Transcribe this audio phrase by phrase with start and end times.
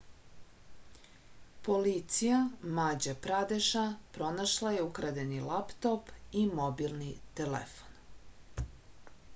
[1.67, 2.39] policija
[2.79, 3.83] mađa pradeša
[4.17, 6.11] pronašla je ukradeni laptop
[6.43, 8.67] i mobilni telefon